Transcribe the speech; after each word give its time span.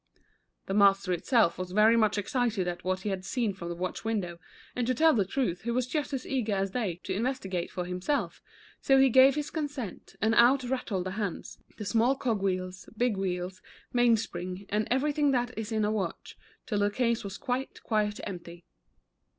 The 0.65 0.73
master 0.73 1.11
himself 1.11 1.59
was 1.59 1.73
very 1.73 1.95
much 1.95 2.17
excited 2.17 2.67
at 2.67 2.83
what 2.83 3.01
he 3.01 3.09
had 3.09 3.23
seen 3.23 3.53
from 3.53 3.69
the 3.69 3.75
watch 3.75 4.03
window, 4.03 4.39
and 4.75 4.87
to 4.87 4.95
tell 4.95 5.13
the 5.13 5.25
truth, 5.27 5.63
was 5.67 5.85
just 5.85 6.11
as 6.11 6.25
eager 6.25 6.53
as 6.55 6.71
they 6.71 6.95
to 7.03 7.13
investigate 7.13 7.69
for 7.69 7.85
himself, 7.85 8.41
so 8.81 8.97
he 8.97 9.11
gave 9.11 9.35
his 9.35 9.51
consent, 9.51 10.15
and 10.19 10.33
out 10.33 10.63
rattled 10.63 11.03
the 11.05 11.11
hands, 11.11 11.59
the 11.77 11.85
small 11.85 12.15
cog 12.15 12.41
wheels, 12.41 12.89
big 12.97 13.15
wheels, 13.15 13.61
main 13.93 14.17
spring, 14.17 14.65
and 14.69 14.87
everything 14.89 15.29
that 15.33 15.55
is 15.55 15.71
in 15.71 15.85
a 15.85 15.91
watch, 15.91 16.35
till 16.65 16.79
the 16.79 16.89
case 16.89 17.23
was 17.23 17.37
quite, 17.37 17.79
quite 17.83 18.19
empty. 18.23 18.65